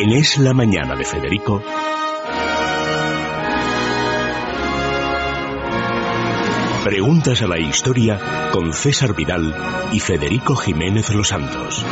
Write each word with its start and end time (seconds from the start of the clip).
En 0.00 0.12
Es 0.12 0.38
la 0.38 0.54
Mañana 0.54 0.94
de 0.94 1.04
Federico. 1.04 1.60
Preguntas 6.84 7.42
a 7.42 7.48
la 7.48 7.58
historia 7.58 8.20
con 8.52 8.72
César 8.72 9.16
Vidal 9.16 9.52
y 9.92 9.98
Federico 9.98 10.54
Jiménez 10.54 11.12
Los 11.12 11.26
Santos. 11.26 11.84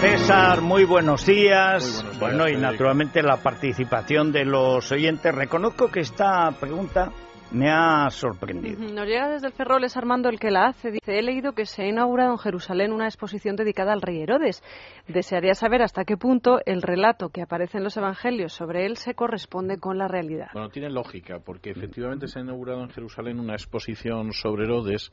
César, 0.00 0.60
muy 0.60 0.82
buenos 0.82 1.24
días. 1.24 2.04
bueno, 2.18 2.48
y 2.48 2.56
naturalmente 2.56 3.22
la 3.22 3.36
participación 3.36 4.32
de 4.32 4.44
los 4.44 4.90
oyentes. 4.90 5.32
Reconozco 5.32 5.88
que 5.88 6.00
esta 6.00 6.50
pregunta 6.58 7.12
me 7.50 7.70
ha 7.70 8.08
sorprendido. 8.10 8.80
Nos 8.80 9.06
llega 9.06 9.28
desde 9.28 9.46
el 9.46 9.52
Ferroles 9.52 9.96
Armando 9.96 10.28
el 10.28 10.38
que 10.38 10.50
la 10.50 10.66
hace. 10.66 10.90
Dice, 10.90 11.18
he 11.18 11.22
leído 11.22 11.52
que 11.52 11.66
se 11.66 11.82
ha 11.82 11.88
inaugurado 11.88 12.32
en 12.32 12.38
Jerusalén 12.38 12.92
una 12.92 13.06
exposición 13.06 13.56
dedicada 13.56 13.92
al 13.92 14.02
rey 14.02 14.20
Herodes. 14.20 14.62
Desearía 15.06 15.54
saber 15.54 15.82
hasta 15.82 16.04
qué 16.04 16.16
punto 16.16 16.60
el 16.66 16.82
relato 16.82 17.30
que 17.30 17.42
aparece 17.42 17.78
en 17.78 17.84
los 17.84 17.96
evangelios 17.96 18.52
sobre 18.52 18.86
él 18.86 18.96
se 18.96 19.14
corresponde 19.14 19.78
con 19.78 19.98
la 19.98 20.08
realidad. 20.08 20.48
Bueno, 20.52 20.68
tiene 20.68 20.90
lógica, 20.90 21.38
porque 21.38 21.70
efectivamente 21.70 22.28
se 22.28 22.38
ha 22.38 22.42
inaugurado 22.42 22.82
en 22.82 22.90
Jerusalén 22.90 23.40
una 23.40 23.54
exposición 23.54 24.32
sobre 24.32 24.64
Herodes 24.64 25.10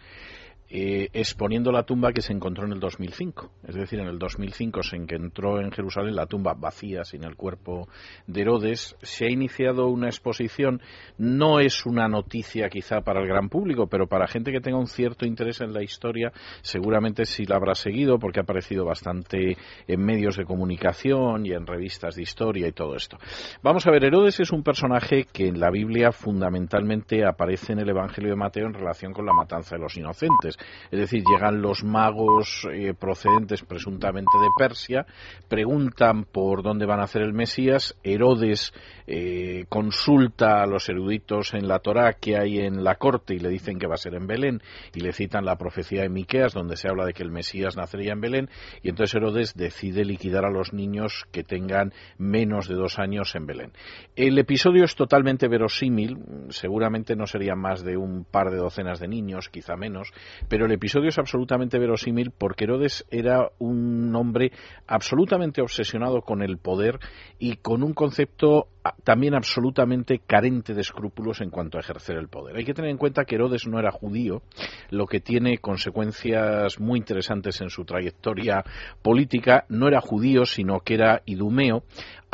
eh, 0.68 1.10
exponiendo 1.14 1.72
la 1.72 1.84
tumba 1.84 2.12
que 2.12 2.22
se 2.22 2.34
encontró 2.34 2.66
en 2.66 2.74
el 2.74 2.80
2005. 2.80 3.52
Es 3.68 3.76
decir, 3.76 4.00
en 4.00 4.08
el 4.08 4.18
2005 4.18 4.82
se 4.84 4.96
encontró 4.96 5.62
en 5.62 5.72
Jerusalén 5.72 6.16
la 6.16 6.26
tumba 6.26 6.54
vacía, 6.54 7.04
sin 7.04 7.24
el 7.24 7.36
cuerpo 7.36 7.88
de 8.26 8.42
Herodes. 8.42 8.96
Se 9.02 9.26
ha 9.26 9.30
iniciado 9.30 9.88
una 9.88 10.08
exposición. 10.08 10.82
No 11.18 11.60
es 11.60 11.86
una 11.86 12.08
noticia 12.08 12.70
quizá 12.70 13.02
para 13.02 13.22
el 13.22 13.28
gran 13.28 13.50
público, 13.50 13.88
pero 13.88 14.08
para 14.08 14.28
gente 14.28 14.52
que 14.52 14.60
tenga 14.60 14.80
un 14.80 14.88
cierto 14.88 15.26
interés 15.26 15.62
en 15.62 15.74
la 15.74 15.84
historia, 15.84 16.32
seguramente 16.62 17.26
sí 17.26 17.46
la 17.46 17.58
habrá 17.58 17.76
seguido 17.76 18.18
porque 18.18 18.40
ha 18.40 18.44
aparecido 18.44 18.86
bastante 18.86 19.58
en 19.88 20.02
medios 20.04 20.38
de 20.38 20.46
comunicación 20.46 21.46
y 21.46 21.52
en 21.52 21.68
revistas 21.68 22.16
de 22.16 22.24
historia 22.24 22.68
y 22.68 22.72
todo 22.72 22.96
esto. 22.96 23.18
Vamos 23.62 23.86
a 23.86 23.92
ver, 23.92 24.04
Herodes 24.04 24.40
es 24.40 24.52
un 24.52 24.64
personaje 24.64 25.26
que 25.32 25.48
en 25.48 25.60
la 25.60 25.70
Biblia 25.70 26.12
fundamentalmente 26.12 27.26
aparece 27.26 27.74
en 27.74 27.80
el 27.80 27.90
Evangelio 27.90 28.32
de 28.32 28.36
Mateo 28.36 28.68
en 28.68 28.74
relación 28.74 29.14
con 29.14 29.26
la 29.26 29.34
matanza 29.34 29.76
de 29.76 29.82
los 29.82 29.96
inocentes. 29.98 30.55
Es 30.92 31.00
decir, 31.00 31.24
llegan 31.24 31.62
los 31.62 31.84
magos 31.84 32.68
eh, 32.72 32.94
procedentes 32.94 33.64
presuntamente 33.64 34.32
de 34.40 34.48
Persia, 34.58 35.06
preguntan 35.48 36.26
por 36.26 36.64
dónde 36.64 36.86
van 36.86 37.00
a 37.00 37.04
hacer 37.04 37.22
el 37.22 37.34
Mesías, 37.34 37.96
Herodes 38.04 38.74
eh, 39.08 39.66
consulta 39.70 40.64
a 40.64 40.68
los 40.68 40.90
eruditos 40.90 41.54
en 41.54 41.68
la 41.68 41.80
Torá 41.80 42.14
que 42.14 42.38
hay 42.38 42.60
en 42.60 42.84
la 42.84 42.96
corte 42.96 43.36
y 43.36 43.40
le 43.40 43.50
dicen 43.50 43.78
que 43.78 43.88
va 43.88 43.96
a 43.96 43.98
ser 43.98 44.16
en 44.16 44.28
Belén 44.28 44.62
y 44.94 45.02
le 45.02 45.14
citan 45.14 45.46
la 45.46 45.58
profecía 45.58 46.02
de 46.02 46.10
Miqueas 46.10 46.54
donde 46.54 46.76
se 46.76 46.88
habla 46.88 47.06
de 47.06 47.14
que 47.14 47.24
el 47.24 47.32
Mesías 47.32 47.78
nacería 47.78 48.14
en 48.14 48.22
Belén 48.22 48.50
y 48.82 48.90
entonces 48.90 49.16
Herodes 49.16 49.54
decide 49.56 50.06
liquidar 50.06 50.46
a 50.46 50.50
los 50.50 50.74
niños 50.74 51.26
que 51.32 51.44
tengan 51.44 51.94
menos 52.18 52.68
de 52.68 52.76
dos 52.76 52.98
años 52.98 53.36
en 53.36 53.46
Belén. 53.46 53.72
El 54.16 54.38
episodio 54.38 54.84
es 54.84 54.96
totalmente 54.96 55.48
verosímil, 55.48 56.18
seguramente 56.50 57.16
no 57.16 57.28
sería 57.28 57.56
más 57.56 57.84
de 57.84 57.98
un 57.98 58.26
par 58.26 58.50
de 58.50 58.58
docenas 58.58 59.00
de 59.00 59.08
niños, 59.08 59.50
quizá 59.50 59.76
menos, 59.76 60.12
pero 60.48 60.66
el 60.66 60.72
episodio 60.72 61.10
es 61.10 61.18
absolutamente 61.18 61.80
verosímil 61.80 62.32
porque 62.32 62.66
Herodes 62.66 63.06
era 63.10 63.50
un 63.60 64.16
hombre 64.16 64.52
absolutamente 64.88 65.62
obsesionado 65.62 66.22
con 66.22 66.42
el 66.42 66.58
poder 66.58 67.00
y 67.40 67.58
con 67.58 67.84
un 67.84 67.94
concepto 67.94 68.68
también 69.04 69.34
absolutamente 69.34 70.20
carente 70.26 70.74
de 70.74 70.82
escrúpulos 70.82 71.42
en 71.42 71.50
cuanto 71.50 71.78
a 71.78 71.82
ejercer 71.82 72.18
el 72.18 72.28
poder. 72.28 72.56
Hay 72.56 72.66
que 72.66 72.74
tener 72.74 72.92
en 72.92 72.98
cuenta 72.98 73.26
que 73.26 73.36
Herodes 73.36 73.68
no 73.68 73.80
era 73.80 73.92
judío, 73.92 74.42
lo 74.90 75.08
que 75.08 75.20
tiene 75.20 75.58
consecuencias 75.58 76.80
muy 76.80 77.00
interesantes 77.00 77.62
en 77.62 77.70
su 77.70 77.86
trayectoria 77.86 78.64
política. 79.02 79.66
No 79.70 79.88
era 79.88 80.02
judío, 80.02 80.46
sino 80.46 80.82
que 80.82 80.96
era 80.96 81.22
idumeo, 81.26 81.84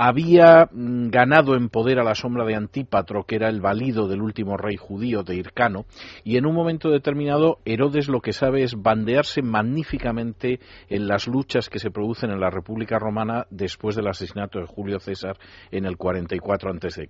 había 0.03 0.67
mm, 0.71 1.09
ganado 1.09 1.55
en 1.55 1.69
poder 1.69 1.99
a 1.99 2.03
la 2.03 2.15
sombra 2.15 2.43
de 2.43 2.55
Antípatro, 2.55 3.23
que 3.23 3.35
era 3.35 3.49
el 3.49 3.61
valido 3.61 4.07
del 4.07 4.21
último 4.21 4.57
rey 4.57 4.75
judío 4.75 5.21
de 5.21 5.35
Hircano, 5.35 5.85
y 6.23 6.37
en 6.37 6.47
un 6.47 6.55
momento 6.55 6.89
determinado 6.89 7.59
Herodes 7.65 8.07
lo 8.07 8.19
que 8.19 8.33
sabe 8.33 8.63
es 8.63 8.73
bandearse 8.75 9.43
magníficamente 9.43 10.59
en 10.89 11.07
las 11.07 11.27
luchas 11.27 11.69
que 11.69 11.77
se 11.77 11.91
producen 11.91 12.31
en 12.31 12.39
la 12.39 12.49
República 12.49 12.97
Romana 12.97 13.45
después 13.51 13.95
del 13.95 14.07
asesinato 14.07 14.59
de 14.59 14.65
Julio 14.65 14.99
César 14.99 15.37
en 15.69 15.85
el 15.85 15.97
44 15.97 16.40
a.C. 16.49 17.07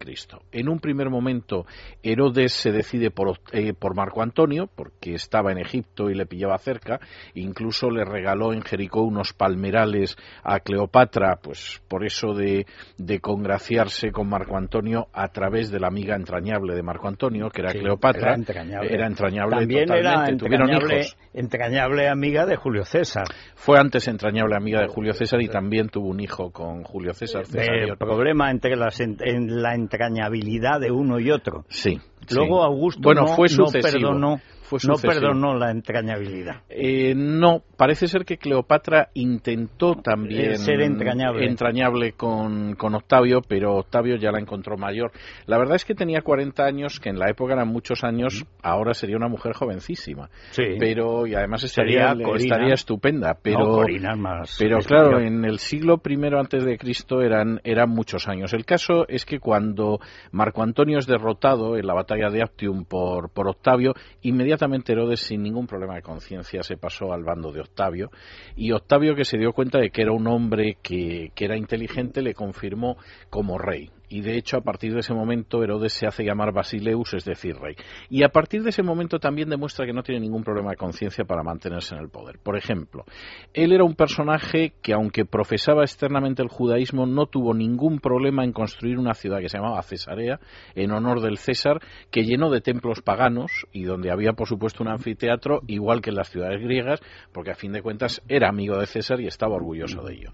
En 0.52 0.70
un 0.70 0.80
primer 0.80 1.10
momento 1.10 1.66
Herodes 2.04 2.54
se 2.54 2.72
decide 2.72 3.12
por, 3.12 3.40
eh, 3.52 3.74
por 3.74 3.96
Marco 3.96 4.22
Antonio, 4.22 4.70
porque 4.76 5.14
estaba 5.14 5.52
en 5.52 5.60
Egipto 5.60 6.10
y 6.10 6.16
le 6.16 6.26
pillaba 6.26 6.58
cerca, 6.58 7.00
incluso 7.36 7.90
le 7.90 8.06
regaló 8.06 8.54
en 8.54 8.62
Jericó 8.62 9.02
unos 9.02 9.34
palmerales 9.34 10.16
a 10.44 10.60
Cleopatra, 10.60 11.40
pues 11.42 11.82
por 11.88 12.06
eso 12.06 12.34
de 12.34 12.66
de 12.98 13.20
congraciarse 13.20 14.12
con 14.12 14.30
Marco 14.30 14.58
Antonio 14.58 15.08
a 15.14 15.28
través 15.30 15.72
de 15.72 15.80
la 15.80 15.88
amiga 15.88 16.16
entrañable 16.16 16.76
de 16.76 16.84
Marco 16.84 17.08
Antonio, 17.08 17.50
que 17.50 17.62
era 17.62 17.72
Cleopatra. 17.72 18.30
Era 18.30 18.36
entrañable. 18.36 18.94
Era 18.94 19.08
entrañable 19.08 19.58
También 19.58 19.86
totalmente. 19.86 20.96
era 20.96 21.06
entrañable, 21.34 22.08
amiga 22.08 22.46
de 22.46 22.56
Julio 22.56 22.84
César. 22.86 23.26
Fue 23.56 23.80
antes 23.80 24.08
entrañable 24.08 24.56
amiga 24.56 24.82
de 24.82 24.88
Julio 24.88 25.14
César 25.14 25.42
y 25.42 25.48
también 25.48 25.90
tuvo 25.90 26.10
un 26.10 26.20
hijo 26.20 26.52
con 26.52 26.84
Julio 26.84 27.14
César. 27.14 27.44
El 27.54 27.98
problema 27.98 28.52
entre 28.52 28.76
las, 28.76 29.00
en 29.24 29.62
la 29.62 29.76
entrañabilidad 29.76 30.80
de 30.80 30.92
uno 30.92 31.20
y 31.20 31.32
otro. 31.32 31.66
Sí. 31.70 32.00
Luego 32.30 32.64
Augusto 32.64 33.02
bueno, 33.02 33.22
no, 33.22 33.36
fue 33.36 33.48
no 33.50 33.66
perdonó 33.72 34.42
no 34.88 34.96
perdonó 34.96 35.56
la 35.56 35.72
entrañabilidad. 35.72 36.62
Eh, 36.70 37.14
no, 37.16 37.62
parece 37.78 38.08
ser 38.08 38.26
que 38.26 38.38
Cleopatra 38.38 39.10
intentó 39.14 39.96
también 39.96 40.52
eh, 40.52 40.58
ser 40.58 40.82
entrañable, 40.82 41.46
entrañable 41.46 42.14
con, 42.14 42.76
con, 42.76 42.96
Octavio, 42.96 43.42
pero 43.48 43.78
Octavio 43.78 44.16
ya 44.16 44.32
la 44.32 44.40
encontró 44.40 44.78
mayor. 44.78 45.12
La 45.46 45.58
verdad 45.58 45.76
es 45.76 45.86
que 45.86 45.96
tenía 45.96 46.22
40 46.22 46.64
años, 46.64 47.00
que 47.00 47.10
en 47.10 47.20
la 47.20 47.30
época 47.30 47.54
eran 47.54 47.68
muchos 47.68 48.04
años, 48.04 48.46
ahora 48.62 48.94
sería 48.94 49.18
una 49.18 49.28
mujer 49.28 49.54
jovencísima. 49.54 50.30
Sí. 50.52 50.64
Pero, 50.80 51.28
y 51.28 51.36
además 51.36 51.64
estaría, 51.64 52.14
estaría 52.36 52.74
estupenda. 52.74 53.38
Pero, 53.42 53.86
más 54.18 54.58
pero 54.60 54.80
claro, 54.80 55.20
en 55.20 55.46
el 55.46 55.60
siglo 55.60 56.02
I 56.06 56.20
antes 56.38 56.64
de 56.64 56.78
Cristo 56.78 57.22
eran, 57.22 57.60
eran 57.64 57.90
muchos 57.90 58.28
años. 58.28 58.54
El 58.54 58.66
caso 58.66 59.06
es 59.08 59.26
que 59.26 59.40
cuando 59.40 60.00
Marco 60.32 60.64
Antonio 60.64 60.98
es 60.98 61.08
derrotado 61.08 61.78
en 61.78 61.88
la 61.88 61.94
batalla 61.94 62.11
de 62.16 62.42
Actium 62.42 62.86
por, 62.86 63.30
por 63.30 63.48
Octavio, 63.48 63.94
inmediatamente 64.22 64.92
Herodes, 64.92 65.22
sin 65.22 65.44
ningún 65.44 65.68
problema 65.68 65.96
de 65.96 66.02
conciencia, 66.02 66.64
se 66.64 66.78
pasó 66.78 67.14
al 67.14 67.24
bando 67.24 67.52
de 67.52 67.62
Octavio. 67.62 68.10
Y 68.56 68.72
Octavio, 68.72 69.16
que 69.16 69.26
se 69.26 69.38
dio 69.38 69.54
cuenta 69.54 69.80
de 69.80 69.90
que 69.90 70.02
era 70.02 70.12
un 70.12 70.28
hombre 70.28 70.78
que, 70.82 71.32
que 71.34 71.46
era 71.46 71.58
inteligente, 71.58 72.22
le 72.22 72.34
confirmó 72.34 72.98
como 73.30 73.58
rey 73.58 73.90
y 74.12 74.22
de 74.22 74.38
hecho 74.38 74.58
a 74.58 74.62
partir 74.62 74.94
de 74.94 75.00
ese 75.00 75.14
momento 75.14 75.64
Herodes 75.64 75.94
se 75.94 76.06
hace 76.06 76.24
llamar 76.24 76.52
Basileus, 76.52 77.14
es 77.14 77.24
decir, 77.24 77.56
rey. 77.56 77.76
Y 78.10 78.24
a 78.24 78.30
partir 78.30 78.62
de 78.62 78.70
ese 78.70 78.84
momento 78.84 79.20
también 79.20 79.50
demuestra 79.50 79.86
que 79.86 79.94
no 79.94 80.04
tiene 80.04 80.20
ningún 80.20 80.44
problema 80.44 80.72
de 80.72 80.76
conciencia 80.76 81.24
para 81.24 81.44
mantenerse 81.44 81.96
en 81.96 82.02
el 82.02 82.10
poder. 82.10 82.38
Por 82.44 82.58
ejemplo, 82.58 83.06
él 83.54 83.72
era 83.72 83.86
un 83.86 83.96
personaje 83.96 84.74
que 84.82 84.94
aunque 84.94 85.24
profesaba 85.26 85.84
externamente 85.84 86.42
el 86.42 86.50
judaísmo, 86.50 87.06
no 87.06 87.26
tuvo 87.26 87.54
ningún 87.54 88.00
problema 88.00 88.44
en 88.44 88.52
construir 88.52 89.00
una 89.00 89.14
ciudad 89.14 89.40
que 89.40 89.48
se 89.48 89.58
llamaba 89.58 89.82
Cesarea, 89.82 90.40
en 90.76 90.92
honor 90.92 91.22
del 91.22 91.38
César, 91.38 91.80
que 92.12 92.24
llenó 92.24 92.50
de 92.50 92.60
templos 92.60 93.02
paganos 93.02 93.66
y 93.72 93.84
donde 93.84 94.12
había 94.12 94.34
por 94.34 94.48
supuesto 94.48 94.84
un 94.84 94.90
anfiteatro, 94.90 95.62
igual 95.68 96.02
que 96.02 96.10
en 96.10 96.18
las 96.18 96.30
ciudades 96.30 96.62
griegas, 96.62 97.00
porque 97.32 97.52
a 97.52 97.56
fin 97.56 97.72
de 97.72 97.82
cuentas 97.82 98.22
era 98.28 98.50
amigo 98.50 98.78
de 98.78 98.88
César 98.88 99.22
y 99.22 99.28
estaba 99.28 99.56
orgulloso 99.56 100.04
de 100.04 100.16
ello. 100.16 100.32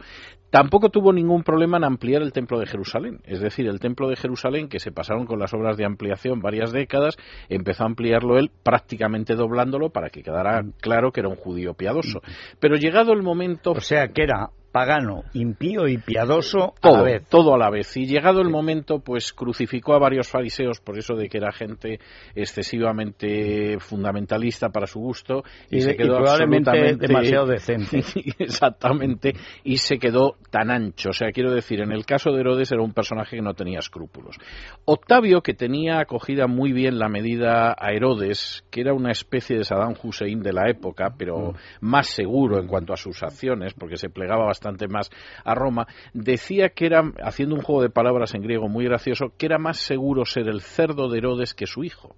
Tampoco 0.49 0.89
tuvo 0.89 1.11
ningún 1.11 1.43
problema 1.43 1.75
en 1.77 1.83
ampliar 1.83 2.21
el 2.21 2.31
templo 2.31 2.57
de 2.57 2.67
Jerusalén, 2.67 3.19
es 3.25 3.41
decir, 3.41 3.66
el 3.69 3.79
templo 3.79 4.09
de 4.09 4.15
Jerusalén, 4.15 4.69
que 4.69 4.79
se 4.79 4.91
pasaron 4.91 5.25
con 5.25 5.39
las 5.39 5.53
obras 5.53 5.77
de 5.77 5.85
ampliación 5.85 6.39
varias 6.39 6.71
décadas, 6.71 7.17
empezó 7.49 7.83
a 7.83 7.87
ampliarlo 7.87 8.37
él 8.37 8.51
prácticamente 8.63 9.35
doblándolo 9.35 9.89
para 9.89 10.09
que 10.09 10.23
quedara 10.23 10.63
claro 10.81 11.11
que 11.11 11.21
era 11.21 11.29
un 11.29 11.35
judío 11.35 11.73
piadoso. 11.73 12.21
Pero 12.59 12.75
llegado 12.75 13.13
el 13.13 13.23
momento... 13.23 13.71
O 13.71 13.81
sea, 13.81 14.09
que 14.09 14.23
era 14.23 14.49
pagano, 14.71 15.23
impío 15.33 15.87
y 15.87 15.97
piadoso 15.97 16.75
todo, 16.79 16.95
a 16.95 16.97
la 16.97 17.03
vez. 17.03 17.25
Todo 17.29 17.55
a 17.55 17.57
la 17.57 17.69
vez. 17.69 17.95
Y 17.97 18.05
llegado 18.05 18.41
el 18.41 18.49
momento, 18.49 18.99
pues 18.99 19.33
crucificó 19.33 19.93
a 19.93 19.99
varios 19.99 20.29
fariseos 20.29 20.79
por 20.81 20.97
eso 20.97 21.15
de 21.15 21.29
que 21.29 21.37
era 21.37 21.51
gente 21.51 21.99
excesivamente 22.35 23.79
fundamentalista 23.79 24.69
para 24.69 24.85
su 24.85 24.99
gusto 24.99 25.43
y, 25.71 25.81
se 25.81 25.95
quedó 25.95 26.17
probablemente 26.17 26.95
demasiado 26.95 27.45
decente. 27.47 28.03
Exactamente. 28.39 29.33
Y 29.63 29.77
se 29.77 29.97
quedó 29.97 30.35
tan 30.51 30.69
ancho. 30.69 31.09
O 31.09 31.13
sea, 31.13 31.31
quiero 31.31 31.51
decir, 31.51 31.81
en 31.81 31.91
el 31.91 32.05
caso 32.05 32.31
de 32.31 32.41
Herodes 32.41 32.71
era 32.71 32.81
un 32.81 32.93
personaje 32.93 33.37
que 33.37 33.41
no 33.41 33.53
tenía 33.53 33.79
escrúpulos. 33.79 34.37
Octavio, 34.85 35.41
que 35.41 35.53
tenía 35.53 35.99
acogida 35.99 36.47
muy 36.47 36.71
bien 36.71 36.99
la 36.99 37.09
medida 37.09 37.75
a 37.77 37.93
Herodes, 37.93 38.63
que 38.69 38.81
era 38.81 38.93
una 38.93 39.11
especie 39.11 39.57
de 39.57 39.63
Saddam 39.63 39.95
Hussein 40.01 40.41
de 40.41 40.53
la 40.53 40.69
época, 40.69 41.15
pero 41.17 41.53
mm. 41.53 41.55
más 41.81 42.07
seguro 42.07 42.59
en 42.59 42.67
cuanto 42.67 42.93
a 42.93 42.97
sus 42.97 43.23
acciones, 43.23 43.73
porque 43.73 43.97
se 43.97 44.09
plegaba 44.09 44.45
bastante 44.45 44.56
más 44.89 45.09
a 45.43 45.55
Roma, 45.55 45.87
decía 46.13 46.69
que 46.69 46.85
era, 46.85 47.03
haciendo 47.23 47.55
un 47.55 47.61
juego 47.61 47.81
de 47.81 47.89
palabras 47.89 48.33
en 48.33 48.41
griego 48.41 48.67
muy 48.69 48.85
gracioso, 48.85 49.33
que 49.37 49.45
era 49.45 49.57
más 49.57 49.77
seguro 49.77 50.25
ser 50.25 50.47
el 50.47 50.61
cerdo 50.61 51.09
de 51.09 51.19
Herodes 51.19 51.53
que 51.53 51.67
su 51.67 51.83
hijo 51.83 52.15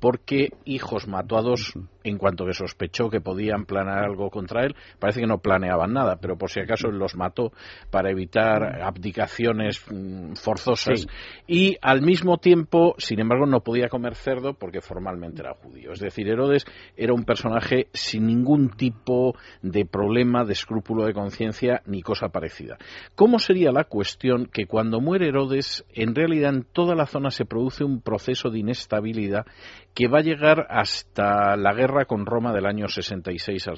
porque 0.00 0.50
hijos 0.64 1.08
mató 1.08 1.38
a 1.38 1.42
dos 1.42 1.74
en 2.08 2.18
cuanto 2.18 2.46
que 2.46 2.54
sospechó 2.54 3.10
que 3.10 3.20
podían 3.20 3.64
planear 3.64 4.04
algo 4.04 4.30
contra 4.30 4.64
él. 4.64 4.74
Parece 4.98 5.20
que 5.20 5.26
no 5.26 5.38
planeaban 5.38 5.92
nada, 5.92 6.16
pero 6.20 6.38
por 6.38 6.50
si 6.50 6.60
acaso 6.60 6.88
él 6.88 6.98
los 6.98 7.16
mató 7.16 7.52
para 7.90 8.10
evitar 8.10 8.82
abdicaciones 8.82 9.84
mm, 9.90 10.34
forzosas. 10.34 11.06
Y 11.46 11.76
al 11.82 12.02
mismo 12.02 12.38
tiempo, 12.38 12.94
sin 12.98 13.20
embargo, 13.20 13.46
no 13.46 13.60
podía 13.60 13.88
comer 13.88 14.14
cerdo 14.14 14.54
porque 14.54 14.80
formalmente 14.80 15.42
era 15.42 15.54
judío. 15.54 15.92
Es 15.92 16.00
decir, 16.00 16.28
Herodes 16.28 16.64
era 16.96 17.12
un 17.12 17.24
personaje 17.24 17.88
sin 17.92 18.26
ningún 18.26 18.70
tipo 18.70 19.34
de 19.62 19.84
problema, 19.84 20.44
de 20.44 20.52
escrúpulo 20.52 21.04
de 21.04 21.14
conciencia 21.14 21.82
ni 21.86 22.02
cosa 22.02 22.28
parecida. 22.28 22.78
¿Cómo 23.14 23.38
sería 23.38 23.72
la 23.72 23.84
cuestión 23.84 24.46
que 24.46 24.66
cuando 24.66 25.00
muere 25.00 25.28
Herodes, 25.28 25.84
en 25.92 26.14
realidad 26.14 26.54
en 26.54 26.62
toda 26.62 26.94
la 26.94 27.06
zona 27.06 27.30
se 27.30 27.44
produce 27.44 27.84
un 27.84 28.00
proceso 28.00 28.50
de 28.50 28.60
inestabilidad 28.60 29.46
que 29.94 30.08
va 30.08 30.18
a 30.18 30.22
llegar 30.22 30.66
hasta 30.68 31.56
la 31.56 31.72
guerra 31.72 31.95
con 32.04 32.26
Roma 32.26 32.52
del 32.52 32.66
año 32.66 32.88
66 32.88 33.68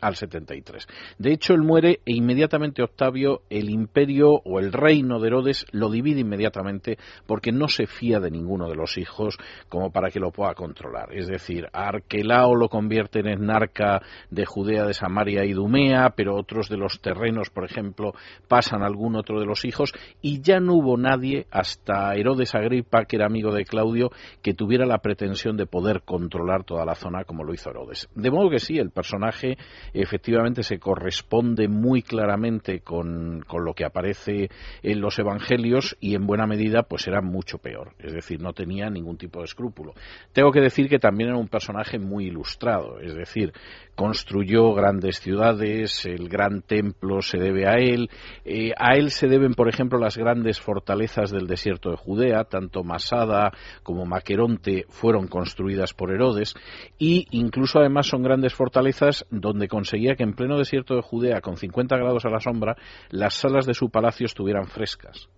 al 0.00 0.16
73. 0.16 0.86
De 1.18 1.32
hecho, 1.32 1.54
él 1.54 1.62
muere 1.62 2.00
e 2.04 2.14
inmediatamente 2.14 2.82
Octavio, 2.82 3.42
el 3.50 3.70
imperio 3.70 4.42
o 4.44 4.60
el 4.60 4.72
reino 4.72 5.18
de 5.18 5.28
Herodes, 5.28 5.66
lo 5.72 5.90
divide 5.90 6.20
inmediatamente 6.20 6.98
porque 7.26 7.52
no 7.52 7.68
se 7.68 7.86
fía 7.86 8.20
de 8.20 8.30
ninguno 8.30 8.68
de 8.68 8.76
los 8.76 8.98
hijos 8.98 9.38
como 9.68 9.90
para 9.90 10.10
que 10.10 10.20
lo 10.20 10.30
pueda 10.30 10.54
controlar. 10.54 11.12
Es 11.12 11.26
decir, 11.26 11.68
Arquelao 11.72 12.54
lo 12.54 12.68
convierte 12.68 13.20
en 13.20 13.28
enarca 13.28 14.02
de 14.30 14.44
Judea, 14.44 14.84
de 14.84 14.94
Samaria 14.94 15.44
y 15.44 15.52
Dumea, 15.52 16.10
pero 16.10 16.36
otros 16.36 16.68
de 16.68 16.76
los 16.76 17.00
terrenos, 17.00 17.50
por 17.50 17.64
ejemplo, 17.64 18.12
pasan 18.48 18.82
a 18.82 18.86
algún 18.86 19.16
otro 19.16 19.40
de 19.40 19.46
los 19.46 19.64
hijos 19.64 19.92
y 20.20 20.40
ya 20.40 20.60
no 20.60 20.74
hubo 20.74 20.96
nadie 20.96 21.46
hasta 21.50 22.14
Herodes 22.14 22.54
Agripa, 22.54 23.04
que 23.04 23.16
era 23.16 23.26
amigo 23.26 23.52
de 23.52 23.64
Claudio, 23.64 24.10
que 24.42 24.54
tuviera 24.54 24.86
la 24.86 24.98
pretensión 24.98 25.56
de 25.56 25.66
poder 25.66 26.02
controlar 26.02 26.64
toda 26.64 26.84
la 26.84 26.94
zona 26.94 27.24
como 27.24 27.44
lo 27.44 27.53
hizo 27.54 27.70
Herodes. 27.70 28.08
De 28.14 28.30
modo 28.30 28.50
que 28.50 28.58
sí, 28.58 28.78
el 28.78 28.90
personaje 28.90 29.56
efectivamente 29.92 30.62
se 30.62 30.78
corresponde 30.78 31.68
muy 31.68 32.02
claramente 32.02 32.80
con, 32.80 33.42
con 33.46 33.64
lo 33.64 33.74
que 33.74 33.84
aparece 33.84 34.48
en 34.82 35.00
los 35.00 35.18
evangelios 35.18 35.96
y 36.00 36.14
en 36.14 36.26
buena 36.26 36.46
medida 36.46 36.82
pues 36.82 37.06
era 37.06 37.20
mucho 37.20 37.58
peor, 37.58 37.94
es 37.98 38.12
decir, 38.12 38.40
no 38.40 38.52
tenía 38.52 38.90
ningún 38.90 39.16
tipo 39.16 39.40
de 39.40 39.46
escrúpulo. 39.46 39.94
Tengo 40.32 40.50
que 40.50 40.60
decir 40.60 40.88
que 40.88 40.98
también 40.98 41.30
era 41.30 41.38
un 41.38 41.48
personaje 41.48 41.98
muy 41.98 42.26
ilustrado, 42.26 43.00
es 43.00 43.14
decir, 43.14 43.52
construyó 43.94 44.74
grandes 44.74 45.20
ciudades, 45.20 46.04
el 46.06 46.28
gran 46.28 46.62
templo 46.62 47.22
se 47.22 47.38
debe 47.38 47.68
a 47.68 47.74
él, 47.74 48.10
eh, 48.44 48.72
a 48.76 48.96
él 48.96 49.10
se 49.10 49.28
deben, 49.28 49.54
por 49.54 49.68
ejemplo, 49.68 49.98
las 49.98 50.16
grandes 50.16 50.60
fortalezas 50.60 51.30
del 51.30 51.46
desierto 51.46 51.90
de 51.90 51.96
Judea, 51.96 52.44
tanto 52.44 52.82
Masada 52.82 53.52
como 53.82 54.04
Maqueronte 54.04 54.84
fueron 54.88 55.28
construidas 55.28 55.94
por 55.94 56.12
Herodes, 56.12 56.54
y 56.98 57.26
incluso 57.44 57.78
además 57.78 58.06
son 58.06 58.22
grandes 58.22 58.54
fortalezas 58.54 59.26
donde 59.30 59.68
conseguía 59.68 60.14
que 60.16 60.22
en 60.22 60.34
pleno 60.34 60.58
desierto 60.58 60.94
de 60.94 61.02
Judea, 61.02 61.40
con 61.40 61.56
50 61.56 61.96
grados 61.96 62.24
a 62.24 62.30
la 62.30 62.40
sombra, 62.40 62.76
las 63.10 63.34
salas 63.34 63.66
de 63.66 63.74
su 63.74 63.90
palacio 63.90 64.26
estuvieran 64.26 64.66
frescas. 64.66 65.28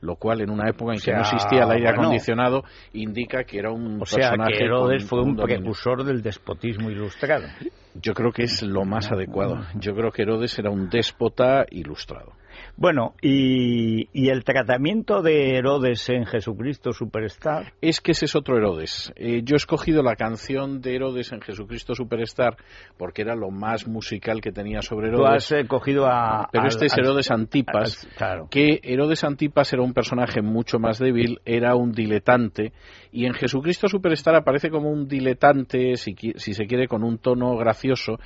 Lo 0.00 0.16
cual 0.16 0.40
en 0.40 0.50
una 0.50 0.68
época 0.68 0.94
en 0.94 1.00
que 1.00 1.12
no 1.12 1.20
existía 1.20 1.64
el 1.64 1.70
aire 1.72 1.90
acondicionado 1.90 2.64
indica 2.94 3.44
que 3.44 3.58
era 3.58 3.70
un 3.70 4.00
o 4.00 4.06
sea, 4.06 4.32
que 4.48 4.64
Herodes 4.64 5.04
fue 5.04 5.20
un 5.20 5.36
precursor 5.36 6.04
del 6.04 6.22
despotismo 6.22 6.90
ilustrado. 6.90 7.46
Yo 7.94 8.14
creo 8.14 8.32
que 8.32 8.44
es 8.44 8.62
lo 8.62 8.84
más 8.84 9.10
adecuado. 9.10 9.66
Yo 9.74 9.94
creo 9.94 10.10
que 10.10 10.22
Herodes 10.22 10.58
era 10.58 10.70
un 10.70 10.88
déspota 10.88 11.64
ilustrado. 11.70 12.32
Bueno, 12.76 13.14
y, 13.20 14.28
el 14.30 14.44
tratamiento 14.44 15.22
de 15.22 15.56
Herodes 15.56 16.08
en 16.08 16.24
Jesucristo 16.24 16.92
Superstar. 16.92 17.72
Es 17.80 18.00
que 18.00 18.12
ese 18.12 18.26
es 18.26 18.36
otro 18.36 18.56
Herodes. 18.56 19.12
Eh, 19.16 19.42
yo 19.44 19.54
he 19.54 19.56
escogido 19.56 20.02
la 20.02 20.16
canción 20.16 20.80
de 20.80 20.94
Herodes 20.94 21.32
en 21.32 21.40
Jesucristo 21.40 21.94
Superstar 21.94 22.56
porque 22.96 23.22
era 23.22 23.34
lo 23.34 23.50
más 23.50 23.86
musical 23.86 24.40
que 24.40 24.52
tenía 24.52 24.82
sobre 24.82 25.08
Herodes. 25.08 25.26
Tú 25.26 25.26
has 25.26 25.52
eh, 25.52 25.66
cogido 25.66 26.06
a. 26.06 26.48
Pero 26.52 26.68
este 26.68 26.86
es 26.86 26.96
Herodes 26.96 27.30
Antipas. 27.30 28.08
claro. 28.16 28.48
Que 28.50 28.80
Herodes 28.82 29.24
Antipas 29.24 29.72
era 29.72 29.82
un 29.82 29.92
personaje 29.92 30.40
mucho 30.40 30.78
más 30.78 30.98
débil, 30.98 31.40
era 31.44 31.74
un 31.74 31.92
diletante. 31.92 32.72
Y 33.12 33.26
en 33.26 33.34
Jesucristo 33.34 33.88
Superstar 33.88 34.36
aparece 34.36 34.70
como 34.70 34.90
un 34.90 35.08
diletante, 35.08 35.96
si, 35.96 36.14
si 36.36 36.54
se 36.54 36.66
quiere, 36.66 36.86
con 36.86 37.02
un 37.02 37.18
tono 37.18 37.56
gracioso, 37.56 37.79
gracioso 37.80 38.18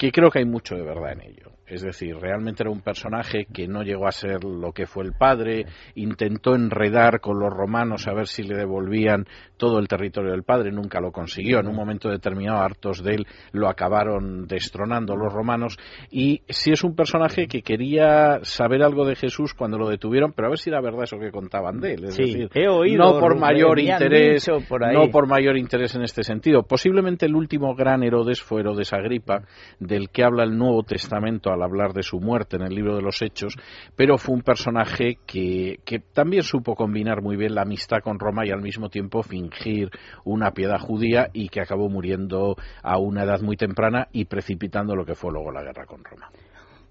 que 0.00 0.12
creo 0.12 0.30
que 0.30 0.38
hay 0.38 0.46
mucho 0.46 0.76
de 0.76 0.82
verdad 0.82 1.12
en 1.12 1.20
ello. 1.20 1.52
Es 1.66 1.82
decir, 1.82 2.16
realmente 2.16 2.62
era 2.62 2.70
un 2.70 2.80
personaje 2.80 3.46
que 3.52 3.68
no 3.68 3.82
llegó 3.82 4.08
a 4.08 4.12
ser 4.12 4.42
lo 4.42 4.72
que 4.72 4.86
fue 4.86 5.04
el 5.04 5.12
padre, 5.12 5.66
intentó 5.94 6.54
enredar 6.54 7.20
con 7.20 7.38
los 7.38 7.52
romanos 7.52 8.08
a 8.08 8.14
ver 8.14 8.26
si 8.26 8.42
le 8.42 8.56
devolvían 8.56 9.26
todo 9.56 9.78
el 9.78 9.86
territorio 9.86 10.32
del 10.32 10.42
padre, 10.42 10.72
nunca 10.72 11.00
lo 11.00 11.12
consiguió. 11.12 11.60
En 11.60 11.68
un 11.68 11.76
momento 11.76 12.08
determinado, 12.08 12.58
hartos 12.58 13.04
de 13.04 13.14
él, 13.14 13.26
lo 13.52 13.68
acabaron 13.68 14.46
destronando 14.48 15.14
los 15.14 15.32
romanos. 15.32 15.76
Y 16.10 16.42
sí 16.48 16.72
es 16.72 16.82
un 16.82 16.96
personaje 16.96 17.46
que 17.46 17.62
quería 17.62 18.40
saber 18.42 18.82
algo 18.82 19.04
de 19.04 19.14
Jesús 19.14 19.54
cuando 19.54 19.78
lo 19.78 19.88
detuvieron, 19.88 20.32
pero 20.32 20.46
a 20.46 20.50
ver 20.50 20.58
si 20.58 20.70
era 20.70 20.80
verdad 20.80 21.04
eso 21.04 21.18
que 21.18 21.30
contaban 21.30 21.78
de 21.78 21.94
él. 21.94 22.04
Es 22.04 22.16
decir, 22.16 22.48
he 22.54 22.68
oído, 22.68 23.04
no 23.04 23.20
por 23.20 23.38
mayor 23.38 23.78
interés, 23.78 24.48
no 24.48 25.08
por 25.10 25.28
mayor 25.28 25.56
interés 25.56 25.94
en 25.94 26.02
este 26.02 26.24
sentido. 26.24 26.64
Posiblemente 26.64 27.26
el 27.26 27.36
último 27.36 27.76
gran 27.76 28.02
Herodes 28.02 28.42
fue 28.42 28.62
Herodes 28.62 28.92
Agripa, 28.92 29.42
del 29.90 30.08
que 30.10 30.22
habla 30.22 30.44
el 30.44 30.56
Nuevo 30.56 30.84
Testamento 30.84 31.50
hablar 31.50 31.92
de 31.92 32.02
su 32.02 32.20
muerte 32.20 32.56
en 32.56 32.62
el 32.62 32.74
libro 32.74 32.96
de 32.96 33.02
los 33.02 33.20
Hechos, 33.22 33.56
pero 33.96 34.18
fue 34.18 34.36
un 34.36 34.42
personaje 34.42 35.18
que, 35.26 35.80
que 35.84 35.98
también 35.98 36.42
supo 36.42 36.74
combinar 36.74 37.22
muy 37.22 37.36
bien 37.36 37.54
la 37.54 37.62
amistad 37.62 37.98
con 38.02 38.18
Roma 38.18 38.46
y 38.46 38.50
al 38.50 38.62
mismo 38.62 38.88
tiempo 38.88 39.22
fingir 39.22 39.90
una 40.24 40.52
piedad 40.52 40.78
judía 40.78 41.28
y 41.32 41.48
que 41.48 41.60
acabó 41.60 41.88
muriendo 41.88 42.56
a 42.82 42.98
una 42.98 43.24
edad 43.24 43.40
muy 43.40 43.56
temprana 43.56 44.08
y 44.12 44.26
precipitando 44.26 44.94
lo 44.94 45.04
que 45.04 45.14
fue 45.14 45.32
luego 45.32 45.50
la 45.50 45.62
guerra 45.62 45.86
con 45.86 46.04
Roma. 46.04 46.30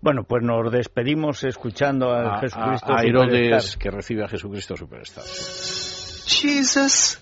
Bueno, 0.02 0.24
pues 0.24 0.44
nos 0.44 0.72
despedimos 0.72 1.44
escuchando 1.44 2.14
a, 2.14 2.40
Jesucristo 2.40 2.92
a, 2.92 3.00
a 3.00 3.04
Herodes 3.04 3.76
que 3.78 3.92
recibe 3.92 4.24
a 4.24 4.28
Jesucristo 4.28 4.76
Superstar. 4.76 5.24
Jesus, 6.26 7.20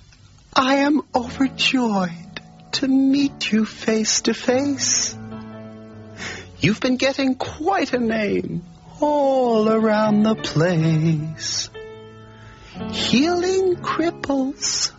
I 0.55 0.83
am 0.83 1.01
overjoyed 1.13 2.41
to 2.73 2.87
meet 2.87 3.51
you 3.51 3.65
face 3.65 4.21
to 4.23 4.33
face. 4.33 5.17
You've 6.59 6.79
been 6.79 6.97
getting 6.97 7.35
quite 7.35 7.93
a 7.93 7.99
name 7.99 8.63
all 8.99 9.69
around 9.69 10.23
the 10.23 10.35
place. 10.35 11.69
Healing 12.91 13.75
cripples, 13.75 14.91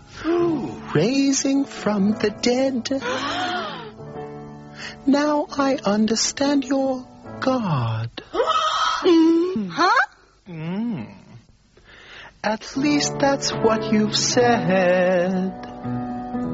raising 0.94 1.64
from 1.64 2.12
the 2.12 2.30
dead. 2.30 2.88
now 5.06 5.46
I 5.50 5.78
understand 5.84 6.64
your 6.64 7.06
God. 7.40 8.10
huh? 8.32 9.90
Mm. 10.48 11.14
At 12.42 12.76
least 12.76 13.18
that's 13.18 13.52
what 13.52 13.92
you've 13.92 14.16
said. 14.16 15.52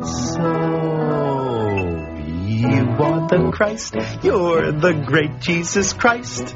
So 0.04 0.93
are 3.00 3.28
the 3.28 3.50
Christ. 3.52 3.96
You're 4.22 4.72
the 4.72 4.92
great 4.92 5.40
Jesus 5.40 5.92
Christ. 5.92 6.54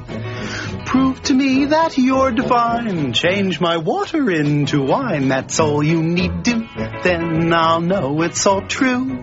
Prove 0.87 1.21
to 1.23 1.35
me 1.35 1.66
that 1.66 1.99
you're 1.99 2.30
divine. 2.30 3.12
Change 3.12 3.61
my 3.61 3.76
water 3.76 4.30
into 4.30 4.83
wine. 4.83 5.28
That's 5.28 5.61
all 5.61 5.83
you 5.83 6.02
need 6.02 6.42
do. 6.42 6.66
Then 7.02 7.52
I'll 7.52 7.80
know 7.80 8.23
it's 8.23 8.47
all 8.47 8.62
true. 8.62 9.23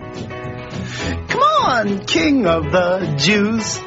Come 1.28 1.42
on, 1.64 2.04
King 2.06 2.46
of 2.46 2.70
the 2.70 3.14
Jews. 3.18 3.80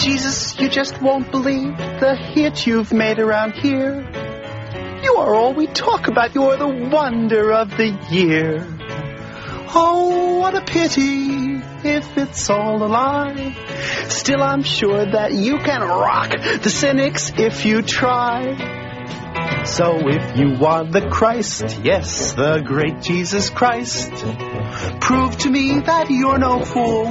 Jesus, 0.00 0.58
you 0.58 0.68
just 0.68 1.00
won't 1.00 1.30
believe 1.30 1.76
the 1.76 2.16
hit 2.16 2.66
you've 2.66 2.92
made 2.92 3.18
around 3.18 3.52
here. 3.52 4.00
You 5.02 5.16
are 5.16 5.34
all 5.34 5.54
we 5.54 5.66
talk 5.66 6.08
about. 6.08 6.34
You're 6.34 6.56
the 6.56 6.88
wonder 6.90 7.52
of 7.52 7.70
the 7.70 7.98
year. 8.10 8.79
Oh, 9.68 10.38
what 10.38 10.54
a 10.54 10.62
pity 10.62 11.60
if 11.84 12.16
it's 12.16 12.50
all 12.50 12.82
a 12.82 12.86
lie. 12.86 13.56
Still, 14.08 14.42
I'm 14.42 14.62
sure 14.62 15.04
that 15.04 15.32
you 15.32 15.58
can 15.58 15.80
rock 15.80 16.30
the 16.62 16.70
cynics 16.70 17.32
if 17.36 17.64
you 17.64 17.82
try. 17.82 18.79
So 19.64 19.98
if 20.08 20.36
you 20.36 20.64
are 20.66 20.84
the 20.84 21.08
Christ, 21.10 21.80
yes, 21.84 22.32
the 22.34 22.60
great 22.64 23.00
Jesus 23.02 23.50
Christ, 23.50 24.10
prove 25.00 25.36
to 25.38 25.50
me 25.50 25.78
that 25.80 26.10
you're 26.10 26.38
no 26.38 26.64
fool. 26.64 27.04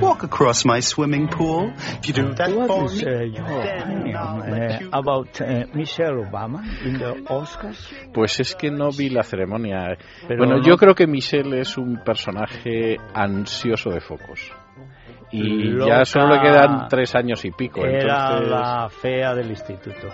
Walk 0.00 0.22
across 0.22 0.64
my 0.64 0.80
swimming 0.80 1.28
pool. 1.28 1.72
If 1.76 2.08
you 2.08 2.14
do 2.14 2.34
that 2.34 2.54
what 2.54 2.68
for 2.68 2.84
is, 2.84 3.02
me, 3.02 3.12
uh, 3.12 3.20
your 3.22 3.62
opinion 3.62 4.16
uh, 4.16 4.88
about 4.92 5.40
uh, 5.40 5.66
Michelle 5.74 6.24
Obama 6.24 6.62
in 6.84 6.98
the 6.98 7.14
Oscars? 7.28 7.78
Pues 8.12 8.38
es 8.40 8.54
que 8.54 8.70
no 8.70 8.90
vi 8.90 9.08
la 9.10 9.22
ceremonia. 9.22 9.96
Pero 10.28 10.38
bueno, 10.38 10.56
no- 10.58 10.62
yo 10.62 10.76
creo 10.76 10.94
que 10.94 11.06
Michelle 11.06 11.60
es 11.60 11.76
un 11.76 11.98
personaje 12.04 12.96
ansioso 13.14 13.90
de 13.90 14.00
focos. 14.00 14.40
Y 15.32 15.64
Loca. 15.70 15.98
ya 15.98 16.04
solo 16.04 16.34
le 16.36 16.40
quedan 16.40 16.88
tres 16.88 17.14
años 17.14 17.44
y 17.44 17.50
pico. 17.50 17.84
Era 17.84 18.38
entonces... 18.38 18.50
la 18.50 18.88
fea 18.88 19.34
del 19.34 19.50
instituto. 19.50 20.08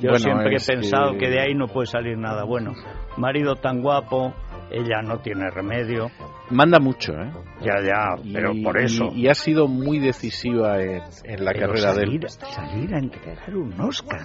Yo 0.00 0.10
Bueno, 0.10 0.18
siempre 0.18 0.56
he 0.56 0.60
pensado 0.60 1.12
que- 1.12 1.18
que 1.18 1.28
de 1.30 1.40
ahí 1.40 1.54
no 1.54 1.66
puede 1.66 1.86
salir 1.86 2.16
nada 2.18 2.44
bueno. 2.44 2.72
Marido 3.16 3.56
tan 3.56 3.80
guapo, 3.80 4.32
ella 4.70 5.00
no 5.02 5.18
tiene 5.18 5.50
remedio. 5.50 6.10
Manda 6.50 6.78
mucho, 6.78 7.12
¿eh? 7.12 7.32
Ya, 7.60 7.80
ya, 7.82 8.22
pero 8.32 8.52
por 8.62 8.78
eso. 8.78 9.06
Y, 9.14 9.28
ha 9.28 9.34
sido 9.34 9.66
muy 9.66 9.98
decisiva 9.98 10.80
en, 10.82 11.02
la 11.44 11.52
carrera 11.52 11.94
de 11.94 12.02
él. 12.04 12.20
Salir 12.28 12.94
a 12.94 12.98
entregar 12.98 13.54
un 13.56 13.78
Oscar. 13.80 14.20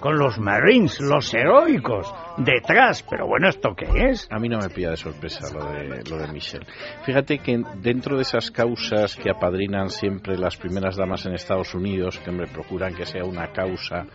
Con 0.00 0.18
los 0.18 0.38
Marines, 0.38 1.00
los 1.00 1.32
heroicos, 1.34 2.12
detrás. 2.36 3.04
Pero 3.08 3.26
bueno, 3.26 3.48
¿esto 3.48 3.74
qué 3.74 3.86
es? 4.10 4.28
A 4.30 4.38
mí 4.38 4.48
no 4.48 4.58
me 4.58 4.68
pilla 4.68 4.90
de 4.90 4.96
sorpresa 4.96 5.52
lo 5.52 5.64
de, 5.72 6.02
lo 6.08 6.18
de 6.18 6.32
Michelle. 6.32 6.66
Fíjate 7.04 7.38
que 7.38 7.62
dentro 7.76 8.16
de 8.16 8.22
esas 8.22 8.50
causas 8.50 9.16
que 9.16 9.30
apadrinan 9.30 9.90
siempre 9.90 10.36
las 10.36 10.56
primeras 10.56 10.96
damas 10.96 11.26
en 11.26 11.34
Estados 11.34 11.74
Unidos, 11.74 12.18
que 12.18 12.30
me 12.30 12.46
procuran 12.46 12.94
que 12.94 13.06
sea 13.06 13.24
una 13.24 13.52
causa 13.52 14.06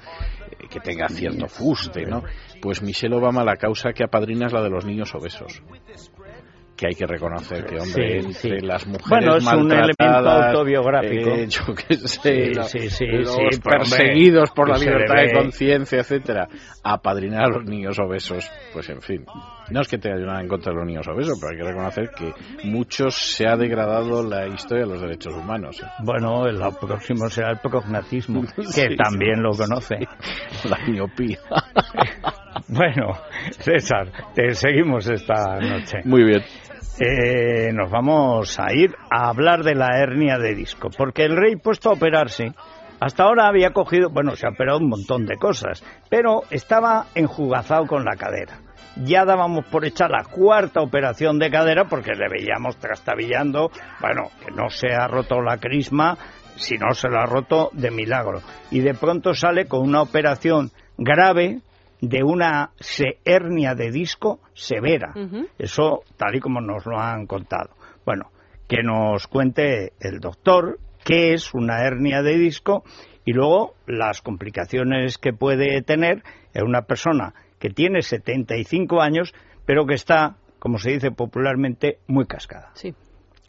eh, 0.51 0.67
que 0.69 0.79
tenga 0.79 1.07
cierto 1.09 1.47
fuste, 1.47 2.05
¿no? 2.05 2.23
Pues 2.61 2.81
Michelle 2.81 3.15
Obama 3.15 3.43
la 3.43 3.55
causa 3.55 3.93
que 3.93 4.03
apadrina 4.03 4.47
es 4.47 4.53
la 4.53 4.61
de 4.61 4.69
los 4.69 4.85
niños 4.85 5.13
obesos 5.15 5.61
que 6.75 6.87
hay 6.87 6.95
que 6.95 7.05
reconocer 7.05 7.65
que, 7.65 7.79
hombre, 7.79 8.19
entre 8.19 8.61
las 8.61 8.85
mujeres 8.85 9.09
bueno, 9.09 9.37
es 9.37 9.45
un 9.45 9.71
elemento 9.71 10.29
autobiográfico. 10.29 11.29
Eh, 11.29 11.47
yo 11.47 11.73
qué 11.73 11.95
sé, 11.95 12.51
los 12.53 13.59
perseguidos 13.59 14.51
por 14.51 14.69
la 14.69 14.77
libertad 14.77 15.15
de 15.15 15.33
conciencia, 15.33 15.99
etcétera, 15.99 16.47
apadrinar 16.83 17.45
a 17.45 17.49
los 17.49 17.65
niños 17.65 17.97
obesos, 17.99 18.49
pues 18.73 18.89
en 18.89 19.01
fin. 19.01 19.25
No 19.71 19.81
es 19.81 19.87
que 19.87 19.97
tenga 19.97 20.17
nada 20.17 20.41
en 20.41 20.47
contra 20.47 20.71
de 20.71 20.77
los 20.77 20.87
niños 20.87 21.07
obesos, 21.07 21.39
pero 21.39 21.51
hay 21.51 21.57
que 21.57 21.63
reconocer 21.63 22.09
que 22.11 22.33
muchos 22.67 23.15
se 23.15 23.47
ha 23.47 23.55
degradado 23.55 24.23
la 24.23 24.47
historia 24.47 24.85
de 24.85 24.91
los 24.91 25.01
derechos 25.01 25.33
humanos. 25.33 25.81
¿eh? 25.81 25.87
Bueno, 26.03 26.45
el 26.45 26.59
próximo 26.79 27.29
será 27.29 27.51
el 27.51 27.59
prognatismo, 27.59 28.43
que 28.75 28.95
también 28.95 29.41
lo 29.41 29.51
conoce. 29.51 29.95
La 30.69 30.77
miopía. 30.87 31.39
bueno, 32.67 33.13
César, 33.59 34.11
te 34.33 34.53
seguimos 34.53 35.09
esta 35.09 35.59
noche. 35.59 35.99
Muy 36.05 36.23
bien. 36.23 36.43
Eh, 36.99 37.73
nos 37.73 37.91
vamos 37.91 38.57
a 38.59 38.73
ir 38.73 38.95
a 39.11 39.27
hablar 39.29 39.63
de 39.63 39.75
la 39.75 39.99
hernia 39.99 40.37
de 40.37 40.55
disco, 40.55 40.89
porque 40.97 41.25
el 41.25 41.35
rey 41.35 41.57
puesto 41.57 41.89
a 41.89 41.93
operarse, 41.93 42.53
hasta 43.01 43.23
ahora 43.23 43.47
había 43.47 43.71
cogido, 43.71 44.09
bueno, 44.09 44.35
se 44.35 44.47
ha 44.47 44.51
operado 44.51 44.79
un 44.79 44.87
montón 44.87 45.25
de 45.25 45.35
cosas, 45.35 45.83
pero 46.09 46.43
estaba 46.51 47.07
enjugazado 47.13 47.85
con 47.85 48.05
la 48.05 48.15
cadera. 48.15 48.59
Ya 49.03 49.25
dábamos 49.25 49.65
por 49.65 49.83
hecha 49.83 50.07
la 50.07 50.23
cuarta 50.23 50.79
operación 50.79 51.37
de 51.37 51.51
cadera 51.51 51.83
porque 51.85 52.13
le 52.15 52.29
veíamos 52.29 52.77
trastabillando, 52.77 53.71
bueno, 53.99 54.29
que 54.39 54.51
no 54.51 54.69
se 54.69 54.93
ha 54.93 55.05
roto 55.07 55.41
la 55.41 55.57
crisma, 55.57 56.17
si 56.55 56.77
no 56.77 56.93
se 56.93 57.09
la 57.09 57.23
ha 57.23 57.25
roto 57.25 57.69
de 57.73 57.91
milagro. 57.91 58.39
Y 58.71 58.79
de 58.79 58.93
pronto 58.93 59.33
sale 59.33 59.65
con 59.65 59.81
una 59.81 60.01
operación 60.01 60.71
grave, 60.97 61.59
de 62.01 62.23
una 62.23 62.71
hernia 63.23 63.75
de 63.75 63.91
disco 63.91 64.39
severa. 64.53 65.13
Eso 65.57 66.03
tal 66.17 66.35
y 66.35 66.39
como 66.39 66.61
nos 66.61 66.85
lo 66.85 66.99
han 66.99 67.25
contado. 67.25 67.71
Bueno, 68.05 68.31
que 68.67 68.83
nos 68.83 69.27
cuente 69.27 69.93
el 69.99 70.19
doctor 70.19 70.79
qué 71.03 71.33
es 71.33 71.53
una 71.53 71.83
hernia 71.83 72.21
de 72.21 72.37
disco 72.37 72.83
y 73.25 73.33
luego 73.33 73.75
las 73.87 74.21
complicaciones 74.21 75.17
que 75.17 75.33
puede 75.33 75.81
tener 75.81 76.23
en 76.53 76.65
una 76.65 76.83
persona 76.83 77.33
que 77.59 77.69
tiene 77.69 78.01
75 78.01 79.01
años, 79.01 79.33
pero 79.65 79.85
que 79.85 79.95
está, 79.95 80.37
como 80.59 80.77
se 80.77 80.91
dice 80.91 81.11
popularmente, 81.11 81.99
muy 82.07 82.25
cascada. 82.25 82.71
Sí. 82.73 82.93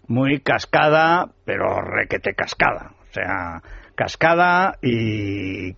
Muy 0.06 0.40
cascada, 0.40 1.32
pero 1.44 1.82
requete 1.82 2.34
cascada. 2.34 2.94
O 3.10 3.12
sea, 3.12 3.62
cascada 3.94 4.78
y, 4.80 5.70
en 5.70 5.76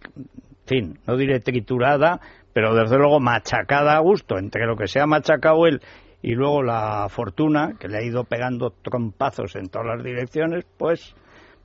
fin, 0.67 0.99
no 1.07 1.17
diré 1.17 1.41
triturada, 1.41 2.21
pero 2.59 2.75
desde 2.75 2.99
luego 2.99 3.21
machacada 3.21 3.95
a 3.95 4.01
gusto, 4.01 4.37
entre 4.37 4.67
lo 4.67 4.77
que 4.77 4.89
se 4.89 4.99
ha 4.99 5.07
machacado 5.07 5.65
él 5.69 5.81
y 6.23 6.35
luego 6.35 6.65
la 6.65 7.07
fortuna, 7.09 7.77
que 7.79 7.87
le 7.87 7.99
ha 7.99 8.03
ido 8.03 8.25
pegando 8.25 8.71
trompazos 8.83 9.55
en 9.55 9.69
todas 9.69 9.87
las 9.87 10.05
direcciones, 10.05 10.67
pues 10.77 11.15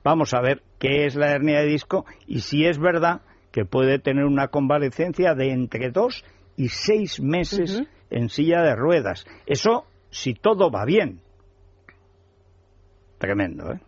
vamos 0.04 0.34
a 0.34 0.40
ver 0.40 0.62
qué 0.78 1.04
es 1.06 1.16
la 1.16 1.32
hernia 1.32 1.58
de 1.58 1.66
disco 1.66 2.06
y 2.28 2.42
si 2.42 2.64
es 2.64 2.78
verdad 2.78 3.22
que 3.50 3.64
puede 3.64 3.98
tener 3.98 4.24
una 4.24 4.46
convalecencia 4.46 5.34
de 5.34 5.50
entre 5.50 5.90
dos 5.90 6.24
y 6.56 6.68
seis 6.68 7.20
meses 7.20 7.82
en 8.10 8.28
silla 8.28 8.62
de 8.62 8.76
ruedas. 8.76 9.26
Eso 9.46 9.86
si 10.10 10.34
todo 10.34 10.70
va 10.70 10.84
bien. 10.84 11.18
Tremendo, 13.18 13.72
¿eh? 13.72 13.80